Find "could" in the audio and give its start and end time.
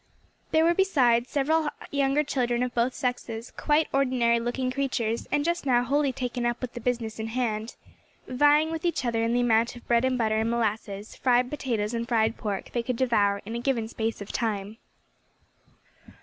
12.81-12.95